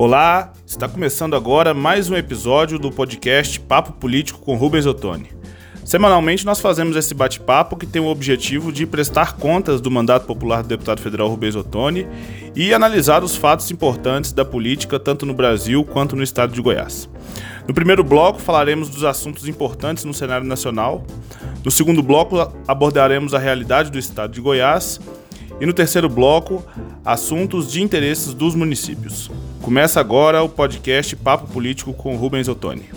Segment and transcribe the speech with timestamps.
[0.00, 5.28] Olá, está começando agora mais um episódio do podcast Papo Político com Rubens Ottoni.
[5.84, 10.62] Semanalmente nós fazemos esse bate-papo que tem o objetivo de prestar contas do mandato popular
[10.62, 12.06] do deputado federal Rubens Ottoni
[12.56, 17.06] e analisar os fatos importantes da política tanto no Brasil quanto no estado de Goiás.
[17.68, 21.04] No primeiro bloco falaremos dos assuntos importantes no cenário nacional.
[21.62, 24.98] No segundo bloco abordaremos a realidade do estado de Goiás
[25.60, 26.64] e no terceiro bloco,
[27.04, 29.30] assuntos de interesses dos municípios.
[29.60, 32.88] Começa agora o podcast Papo Político com Rubens Ottoni.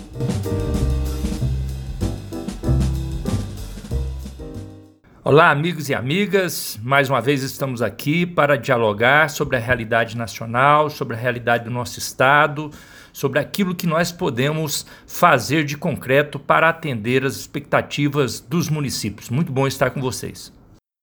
[5.22, 6.78] Olá, amigos e amigas.
[6.82, 11.70] Mais uma vez estamos aqui para dialogar sobre a realidade nacional, sobre a realidade do
[11.70, 12.70] nosso estado,
[13.12, 19.30] sobre aquilo que nós podemos fazer de concreto para atender as expectativas dos municípios.
[19.30, 20.52] Muito bom estar com vocês.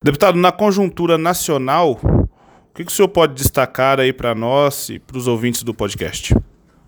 [0.03, 4.97] Deputado, na conjuntura nacional, o que, que o senhor pode destacar aí para nós e
[4.97, 6.35] para os ouvintes do podcast?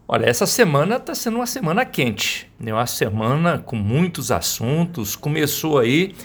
[0.08, 2.74] Olha, essa semana está sendo uma semana quente, né?
[2.74, 5.16] uma semana com muitos assuntos.
[5.16, 6.16] Começou aí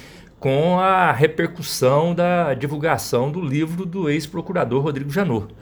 [0.40, 5.54] com a repercussão da divulgação do livro do ex-procurador Rodrigo Janot.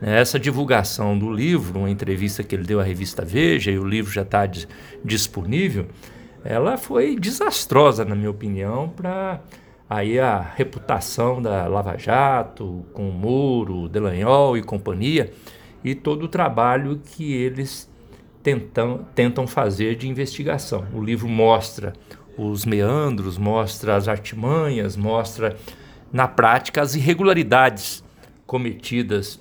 [0.00, 4.12] Essa divulgação do livro, uma entrevista que ele deu à revista Veja, e o livro
[4.12, 4.48] já está
[5.04, 5.88] disponível,
[6.44, 9.40] ela foi desastrosa, na minha opinião, para
[9.90, 15.32] aí a reputação da Lava Jato, com o Moro, Delanhol e companhia,
[15.82, 17.90] e todo o trabalho que eles
[18.40, 20.86] tentam, tentam fazer de investigação.
[20.94, 21.92] O livro mostra
[22.38, 25.56] os meandros, mostra as artimanhas, mostra
[26.12, 28.04] na prática as irregularidades
[28.46, 29.40] cometidas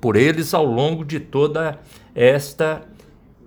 [0.00, 1.78] por eles ao longo de toda
[2.14, 2.82] esta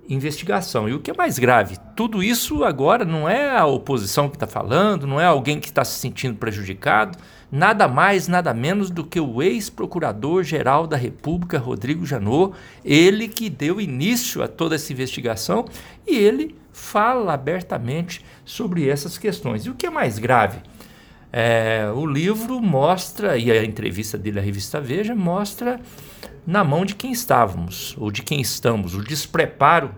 [0.10, 0.90] investigação.
[0.90, 4.48] E o que é mais grave, tudo isso agora não é a oposição que está
[4.48, 7.18] falando, não é alguém que está se sentindo prejudicado,
[7.52, 13.80] nada mais, nada menos do que o ex-procurador-geral da República, Rodrigo Janot, ele que deu
[13.80, 15.66] início a toda essa investigação
[16.08, 19.66] e ele fala abertamente sobre essas questões.
[19.66, 20.60] E o que é mais grave?
[21.32, 25.80] É, o livro mostra, e a entrevista dele à revista Veja, mostra
[26.46, 29.94] na mão de quem estávamos, ou de quem estamos, o despreparo,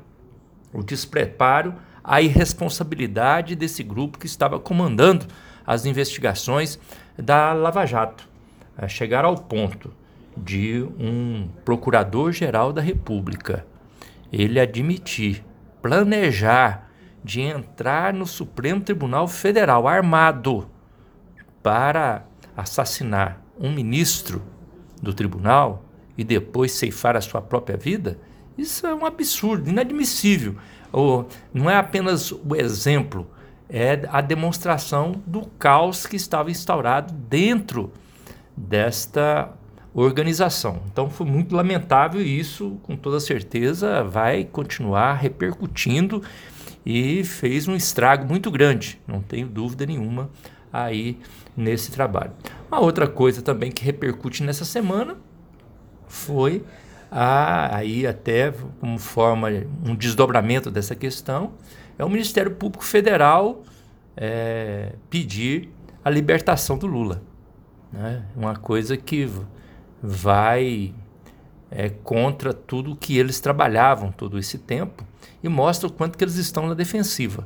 [0.73, 1.73] o despreparo,
[2.03, 5.25] a irresponsabilidade desse grupo que estava comandando
[5.65, 6.79] as investigações
[7.17, 8.27] da Lava Jato.
[8.77, 9.93] A chegar ao ponto
[10.35, 13.65] de um procurador-geral da República
[14.31, 15.43] ele admitir,
[15.81, 16.89] planejar
[17.23, 20.69] de entrar no Supremo Tribunal Federal armado
[21.61, 24.41] para assassinar um ministro
[25.01, 25.85] do tribunal,
[26.17, 28.19] e depois ceifar a sua própria vida,
[28.57, 30.55] isso é um absurdo, inadmissível.
[30.91, 33.27] Ou, não é apenas o exemplo,
[33.69, 37.91] é a demonstração do caos que estava instaurado dentro
[38.55, 39.53] desta
[39.93, 40.81] organização.
[40.91, 46.21] Então foi muito lamentável e isso, com toda certeza, vai continuar repercutindo
[46.85, 50.29] e fez um estrago muito grande, não tenho dúvida nenhuma
[50.71, 51.17] aí
[51.55, 52.31] nesse trabalho.
[52.69, 55.17] Uma outra coisa também que repercute nessa semana
[56.07, 56.63] foi
[57.11, 59.49] a, aí até como forma,
[59.85, 61.51] um desdobramento dessa questão,
[61.99, 63.63] é o Ministério Público Federal
[64.15, 65.69] é, pedir
[66.03, 67.21] a libertação do Lula.
[67.91, 68.23] Né?
[68.35, 69.29] Uma coisa que
[70.01, 70.95] vai
[71.69, 75.05] é, contra tudo que eles trabalhavam todo esse tempo
[75.43, 77.45] e mostra o quanto que eles estão na defensiva.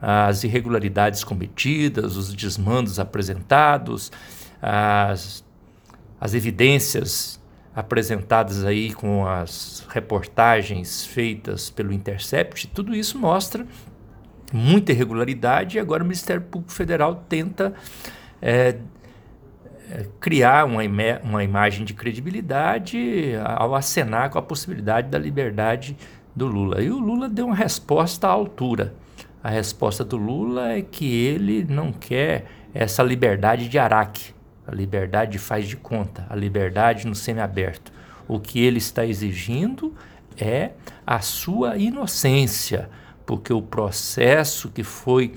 [0.00, 4.12] As irregularidades cometidas, os desmandos apresentados,
[4.60, 5.42] as,
[6.20, 7.40] as evidências
[7.76, 13.66] apresentadas aí com as reportagens feitas pelo Intercept, tudo isso mostra
[14.50, 17.74] muita irregularidade e agora o Ministério Público Federal tenta
[18.40, 18.76] é,
[19.90, 20.80] é, criar uma,
[21.22, 25.98] uma imagem de credibilidade ao acenar com a possibilidade da liberdade
[26.34, 26.80] do Lula.
[26.80, 28.94] E o Lula deu uma resposta à altura.
[29.44, 34.35] A resposta do Lula é que ele não quer essa liberdade de Araque.
[34.66, 37.92] A liberdade faz de conta, a liberdade no semiaberto.
[38.26, 39.94] O que ele está exigindo
[40.36, 40.72] é
[41.06, 42.90] a sua inocência,
[43.24, 45.34] porque o processo que foi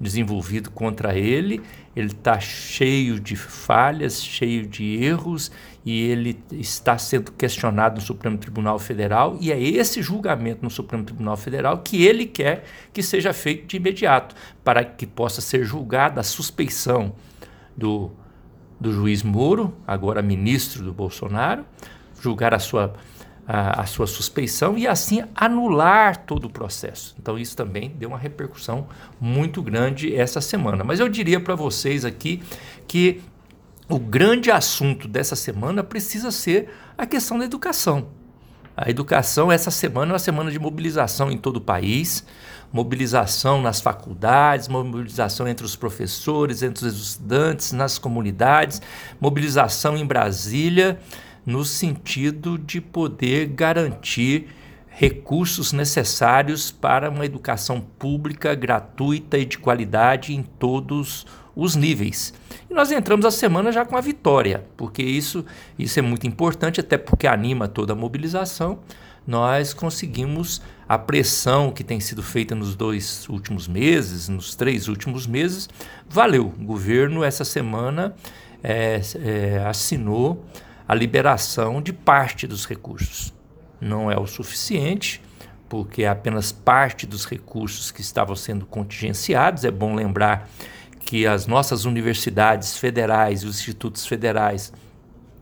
[0.00, 1.60] desenvolvido contra ele,
[1.94, 5.52] ele está cheio de falhas, cheio de erros
[5.84, 11.04] e ele está sendo questionado no Supremo Tribunal Federal e é esse julgamento no Supremo
[11.04, 14.34] Tribunal Federal que ele quer que seja feito de imediato,
[14.64, 17.14] para que possa ser julgada a suspeição
[17.76, 18.10] do
[18.80, 21.64] do juiz Moro, agora ministro do Bolsonaro,
[22.20, 22.94] julgar a sua,
[23.46, 27.14] a, a, sua suspeição e assim anular todo o processo.
[27.20, 28.88] Então isso também deu uma repercussão
[29.20, 30.82] muito grande essa semana.
[30.82, 32.42] Mas eu diria para vocês aqui
[32.88, 33.20] que
[33.88, 38.08] o grande assunto dessa semana precisa ser a questão da educação.
[38.76, 42.24] A educação, essa semana é uma semana de mobilização em todo o país,
[42.72, 48.80] mobilização nas faculdades, mobilização entre os professores, entre os estudantes, nas comunidades,
[49.20, 50.98] mobilização em Brasília,
[51.44, 54.48] no sentido de poder garantir
[55.00, 61.24] recursos necessários para uma educação pública gratuita e de qualidade em todos
[61.56, 62.34] os níveis.
[62.68, 65.42] E nós entramos a semana já com a vitória, porque isso,
[65.78, 68.80] isso é muito importante, até porque anima toda a mobilização.
[69.26, 75.26] Nós conseguimos a pressão que tem sido feita nos dois últimos meses, nos três últimos
[75.26, 75.66] meses,
[76.10, 76.52] valeu.
[76.60, 78.14] O governo, essa semana,
[78.62, 80.44] é, é, assinou
[80.86, 83.39] a liberação de parte dos recursos.
[83.80, 85.22] Não é o suficiente,
[85.68, 89.64] porque é apenas parte dos recursos que estavam sendo contingenciados.
[89.64, 90.48] É bom lembrar
[90.98, 94.72] que as nossas universidades federais e os institutos federais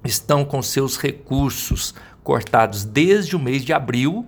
[0.05, 4.27] estão com seus recursos cortados desde o mês de abril.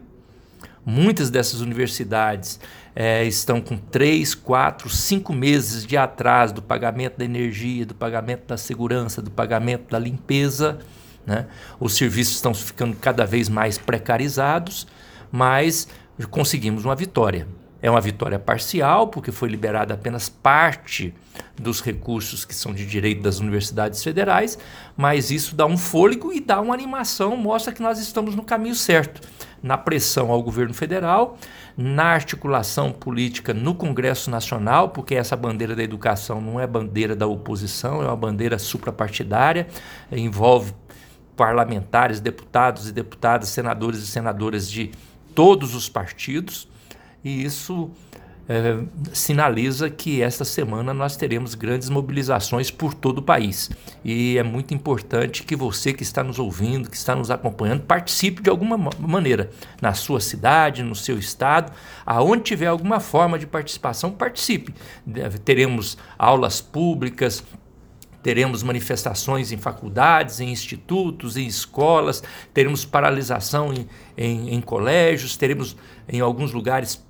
[0.85, 2.59] Muitas dessas universidades
[2.95, 8.47] é, estão com três, quatro, cinco meses de atraso do pagamento da energia, do pagamento
[8.47, 10.79] da segurança, do pagamento da limpeza.
[11.27, 11.47] Né?
[11.79, 14.87] Os serviços estão ficando cada vez mais precarizados,
[15.31, 15.89] mas
[16.31, 17.47] conseguimos uma vitória.
[17.83, 21.15] É uma vitória parcial, porque foi liberada apenas parte
[21.59, 24.59] dos recursos que são de direito das universidades federais,
[24.97, 28.75] mas isso dá um fôlego e dá uma animação, mostra que nós estamos no caminho
[28.75, 29.27] certo.
[29.63, 31.39] Na pressão ao governo federal,
[31.77, 37.27] na articulação política no Congresso Nacional, porque essa bandeira da educação não é bandeira da
[37.27, 39.67] oposição, é uma bandeira suprapartidária,
[40.11, 40.75] envolve
[41.41, 44.91] parlamentares, deputados e deputadas, senadores e senadoras de
[45.35, 46.69] todos os partidos
[47.25, 47.91] e isso
[48.47, 48.79] é,
[49.11, 53.71] sinaliza que esta semana nós teremos grandes mobilizações por todo o país.
[54.05, 58.43] E é muito importante que você que está nos ouvindo, que está nos acompanhando, participe
[58.43, 59.49] de alguma maneira,
[59.81, 61.73] na sua cidade, no seu estado,
[62.05, 64.75] aonde tiver alguma forma de participação, participe.
[65.43, 67.43] Teremos aulas públicas,
[68.23, 72.23] teremos manifestações em faculdades, em institutos, em escolas,
[72.53, 73.87] teremos paralisação em,
[74.17, 75.77] em, em colégios, teremos
[76.09, 77.05] em alguns lugares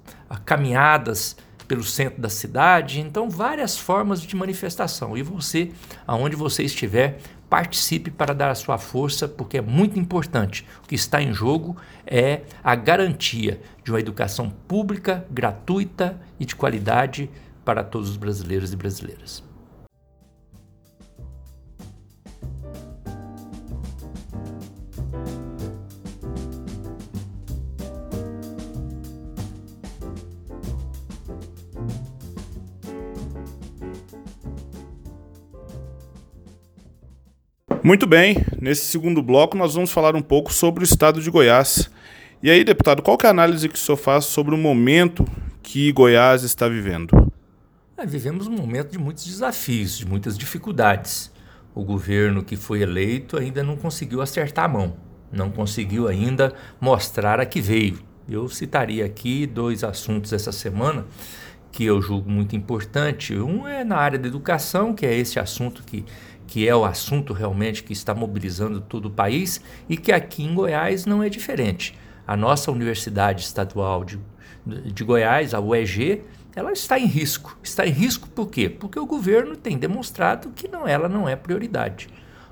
[0.45, 1.37] caminhadas
[1.67, 5.17] pelo centro da cidade, então várias formas de manifestação.
[5.17, 5.71] E você,
[6.05, 10.67] aonde você estiver, participe para dar a sua força, porque é muito importante.
[10.85, 16.56] O que está em jogo é a garantia de uma educação pública, gratuita e de
[16.56, 17.31] qualidade
[17.65, 19.50] para todos os brasileiros e brasileiras.
[37.82, 41.91] Muito bem, nesse segundo bloco nós vamos falar um pouco sobre o estado de Goiás.
[42.43, 45.25] E aí, deputado, qual é a análise que o senhor faz sobre o momento
[45.62, 47.32] que Goiás está vivendo?
[47.97, 51.32] É, vivemos um momento de muitos desafios, de muitas dificuldades.
[51.75, 54.97] O governo que foi eleito ainda não conseguiu acertar a mão,
[55.32, 57.99] não conseguiu ainda mostrar a que veio.
[58.29, 61.06] Eu citaria aqui dois assuntos essa semana
[61.73, 63.35] que eu julgo muito importante.
[63.35, 66.05] Um é na área da educação, que é esse assunto que
[66.50, 70.52] que é o assunto realmente que está mobilizando todo o país e que aqui em
[70.52, 71.97] Goiás não é diferente.
[72.26, 74.19] A nossa Universidade Estadual de,
[74.67, 76.25] de Goiás, a UEG,
[76.56, 77.56] ela está em risco.
[77.63, 78.69] Está em risco por quê?
[78.69, 82.08] Porque o governo tem demonstrado que não, ela não é prioridade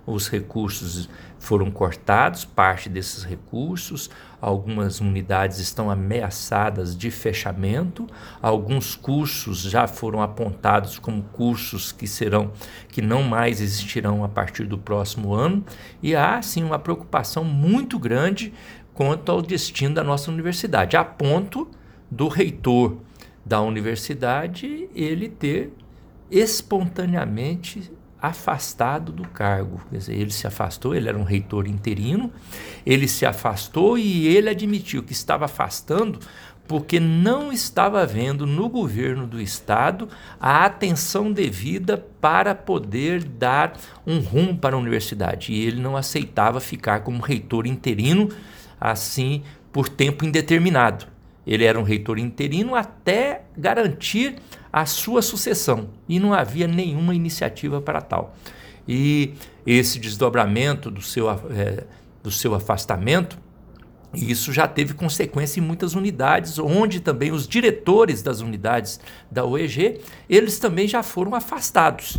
[0.08, 4.10] os recursos foram cortados, parte desses recursos,
[4.40, 8.06] algumas unidades estão ameaçadas de fechamento,
[8.40, 12.52] alguns cursos já foram apontados como cursos que serão
[12.88, 15.64] que não mais existirão a partir do próximo ano,
[16.02, 18.52] e há sim uma preocupação muito grande
[18.94, 21.68] quanto ao destino da nossa universidade, a ponto
[22.10, 22.96] do reitor
[23.44, 25.72] da universidade ele ter
[26.30, 29.80] espontaneamente afastado do cargo.
[29.90, 32.32] Dizer, ele se afastou, ele era um reitor interino,
[32.84, 36.18] ele se afastou e ele admitiu que estava afastando
[36.68, 40.06] porque não estava havendo no governo do estado
[40.38, 43.72] a atenção devida para poder dar
[44.06, 45.50] um rumo para a universidade.
[45.50, 48.28] E ele não aceitava ficar como reitor interino
[48.78, 51.06] assim por tempo indeterminado.
[51.46, 54.36] Ele era um reitor interino até garantir
[54.72, 58.34] a sua sucessão e não havia nenhuma iniciativa para tal.
[58.86, 59.34] E
[59.66, 61.84] esse desdobramento do seu, é,
[62.22, 63.38] do seu afastamento,
[64.14, 68.98] isso já teve consequência em muitas unidades, onde também os diretores das unidades
[69.30, 72.18] da OEG, eles também já foram afastados.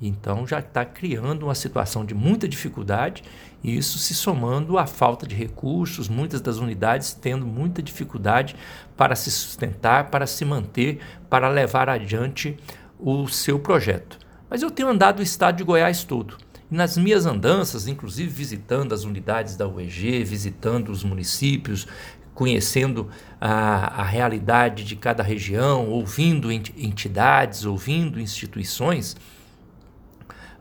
[0.00, 3.22] Então já está criando uma situação de muita dificuldade
[3.62, 8.56] e isso se somando à falta de recursos, muitas das unidades tendo muita dificuldade
[8.96, 12.56] para se sustentar, para se manter, para levar adiante
[12.98, 14.18] o seu projeto.
[14.48, 16.36] Mas eu tenho andado o estado de Goiás todo.
[16.70, 21.86] E nas minhas andanças, inclusive visitando as unidades da UEG, visitando os municípios,
[22.32, 23.08] conhecendo
[23.40, 29.16] a, a realidade de cada região, ouvindo entidades, ouvindo instituições,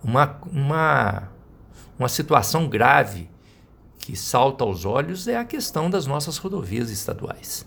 [0.04, 1.30] uma, uma,
[1.98, 3.30] uma situação grave
[3.98, 7.66] que salta aos olhos é a questão das nossas rodovias estaduais.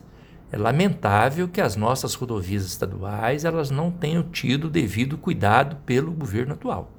[0.51, 6.13] É lamentável que as nossas rodovias estaduais elas não tenham tido o devido cuidado pelo
[6.13, 6.91] governo atual.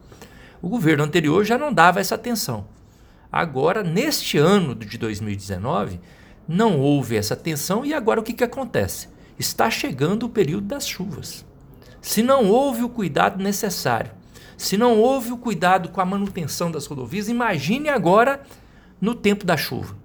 [0.61, 2.65] O governo anterior já não dava essa atenção.
[3.31, 5.99] Agora, neste ano de 2019,
[6.47, 9.09] não houve essa atenção e agora o que, que acontece?
[9.37, 11.45] Está chegando o período das chuvas.
[12.01, 14.11] Se não houve o cuidado necessário
[14.57, 18.41] se não houve o cuidado com a manutenção das rodovias, imagine agora
[18.99, 19.95] no tempo da chuva.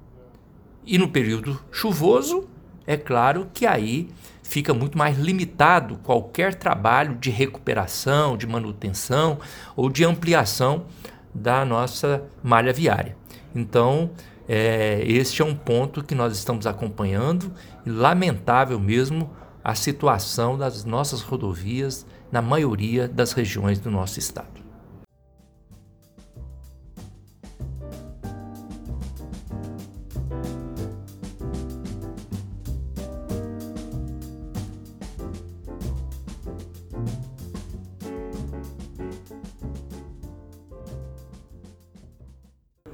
[0.84, 2.48] E no período chuvoso,
[2.86, 4.08] é claro que aí
[4.42, 9.38] fica muito mais limitado qualquer trabalho de recuperação, de manutenção
[9.76, 10.86] ou de ampliação
[11.34, 13.14] da nossa malha viária.
[13.54, 14.10] Então,
[14.48, 17.52] é, este é um ponto que nós estamos acompanhando
[17.84, 19.30] e lamentável mesmo
[19.62, 24.58] a situação das nossas rodovias na maioria das regiões do nosso estado.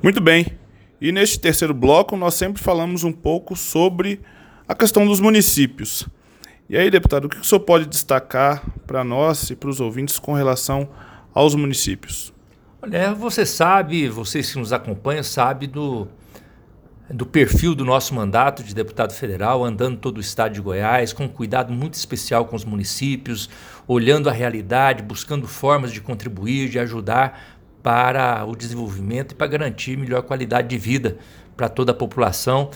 [0.05, 0.47] Muito bem.
[1.01, 4.21] E neste terceiro bloco nós sempre falamos um pouco sobre
[4.69, 6.07] a questão dos municípios.
[6.67, 10.19] E aí, deputado, o que o senhor pode destacar para nós e para os ouvintes
[10.19, 10.89] com relação
[11.35, 12.33] aos municípios?
[12.81, 16.09] Olha, você sabe, vocês que nos acompanham, sabe do,
[17.11, 21.25] do perfil do nosso mandato de deputado federal, andando todo o estado de Goiás, com
[21.25, 23.51] um cuidado muito especial com os municípios,
[23.87, 29.99] olhando a realidade, buscando formas de contribuir, de ajudar para o desenvolvimento e para garantir
[29.99, 31.19] melhor qualidade de vida
[31.55, 32.71] para toda a população,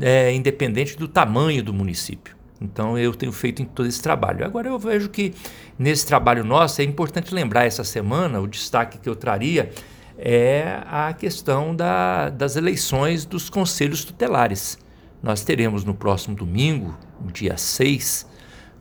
[0.00, 2.34] é, independente do tamanho do município.
[2.64, 4.44] Então eu tenho feito em todo esse trabalho.
[4.44, 5.34] Agora eu vejo que
[5.78, 9.70] nesse trabalho nosso é importante lembrar essa semana, o destaque que eu traria
[10.16, 14.78] é a questão da, das eleições dos conselhos tutelares.
[15.22, 16.96] Nós teremos no próximo domingo,
[17.32, 18.26] dia 6,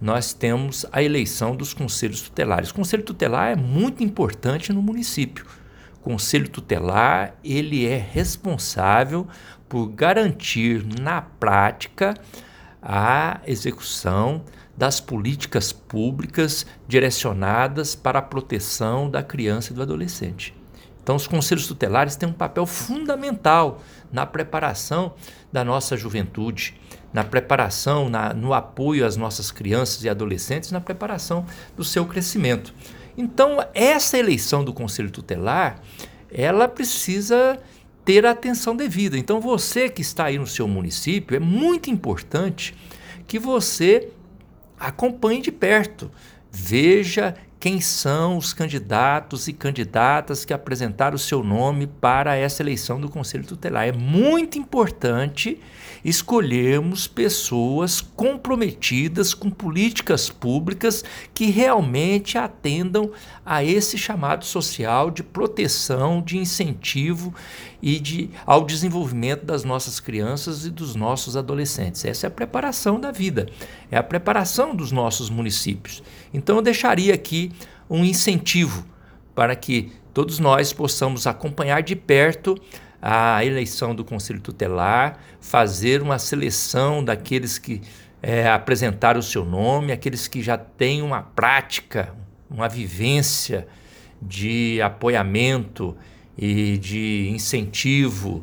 [0.01, 2.69] nós temos a eleição dos conselhos tutelares.
[2.69, 5.45] O conselho tutelar é muito importante no município.
[5.95, 9.25] O conselho tutelar, ele é responsável
[9.69, 12.13] por garantir na prática
[12.83, 14.43] a execução
[14.75, 20.55] das políticas públicas direcionadas para a proteção da criança e do adolescente.
[21.01, 25.13] Então, os conselhos tutelares têm um papel fundamental na preparação
[25.51, 26.79] da nossa juventude,
[27.11, 32.73] na preparação, na, no apoio às nossas crianças e adolescentes, na preparação do seu crescimento.
[33.17, 35.79] Então, essa eleição do conselho tutelar,
[36.31, 37.59] ela precisa
[38.05, 39.17] ter a atenção devida.
[39.17, 42.75] Então, você que está aí no seu município, é muito importante
[43.27, 44.09] que você
[44.79, 46.11] acompanhe de perto,
[46.51, 52.99] veja quem são os candidatos e candidatas que apresentaram o seu nome para essa eleição
[52.99, 53.87] do Conselho Tutelar.
[53.87, 55.57] É muito importante
[56.03, 63.11] escolhermos pessoas comprometidas com políticas públicas que realmente atendam
[63.45, 67.33] a esse chamado social de proteção, de incentivo
[67.81, 72.03] e de, ao desenvolvimento das nossas crianças e dos nossos adolescentes.
[72.05, 73.47] Essa é a preparação da vida,
[73.89, 76.03] é a preparação dos nossos municípios.
[76.33, 77.51] Então eu deixaria aqui
[77.89, 78.85] um incentivo
[79.35, 82.55] para que todos nós possamos acompanhar de perto
[83.05, 87.81] a eleição do Conselho Tutelar, fazer uma seleção daqueles que
[88.21, 92.15] é, apresentaram o seu nome, aqueles que já têm uma prática,
[92.49, 93.67] uma vivência
[94.21, 95.97] de apoiamento
[96.37, 98.41] e de incentivo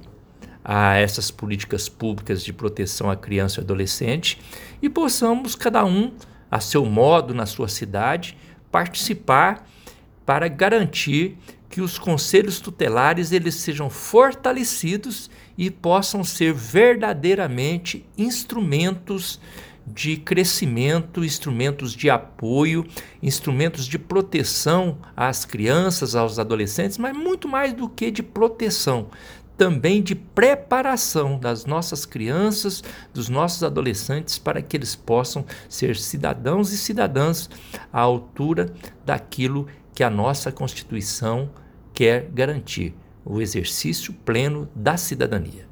[0.62, 4.38] a essas políticas públicas de proteção à criança e adolescente
[4.82, 6.12] e possamos, cada um,
[6.50, 8.36] a seu modo, na sua cidade,
[8.70, 9.66] participar
[10.26, 11.38] para garantir
[11.70, 19.40] que os conselhos tutelares eles sejam fortalecidos e possam ser verdadeiramente instrumentos
[19.86, 22.86] de crescimento, instrumentos de apoio,
[23.22, 29.08] instrumentos de proteção às crianças, aos adolescentes, mas muito mais do que de proteção,
[29.56, 36.72] também de preparação das nossas crianças, dos nossos adolescentes, para que eles possam ser cidadãos
[36.72, 37.50] e cidadãs
[37.92, 38.72] à altura
[39.04, 41.50] daquilo que a nossa Constituição
[41.92, 42.94] quer garantir:
[43.24, 45.70] o exercício pleno da cidadania.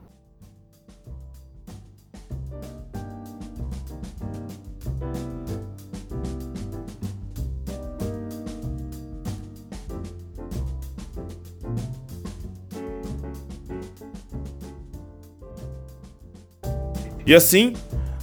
[17.28, 17.74] E assim,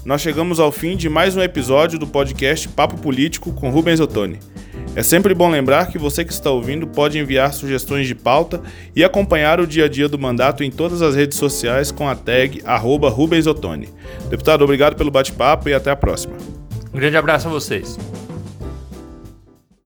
[0.03, 4.39] nós chegamos ao fim de mais um episódio do podcast Papo Político com Rubens Ottoni.
[4.95, 8.61] É sempre bom lembrar que você que está ouvindo pode enviar sugestões de pauta
[8.95, 12.15] e acompanhar o dia a dia do mandato em todas as redes sociais com a
[12.15, 13.89] tag arroba Rubens Ottoni.
[14.29, 16.35] Deputado, obrigado pelo bate-papo e até a próxima.
[16.93, 17.97] Um grande abraço a vocês.